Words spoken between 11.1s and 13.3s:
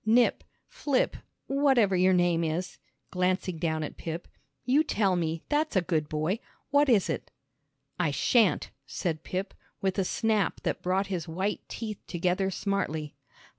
his white teeth together smartly.